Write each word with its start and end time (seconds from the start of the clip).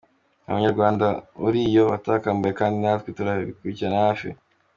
Nta 0.43 0.51
munyarwanda 0.55 1.07
uri 1.45 1.61
yo 1.75 1.83
watakambye 1.91 2.49
kandi 2.59 2.77
natwe 2.83 3.09
turabikurikiranira 3.17 4.05
hafi. 4.07 4.27